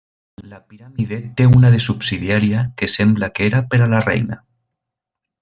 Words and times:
La 0.51 0.59
piràmide 0.69 1.19
té 1.41 1.45
una 1.57 1.71
de 1.73 1.81
subsidiària 1.87 2.63
que 2.81 2.91
sembla 2.95 3.31
que 3.37 3.47
era 3.51 3.63
per 3.75 3.83
a 3.87 3.91
la 3.93 4.01
reina. 4.09 4.41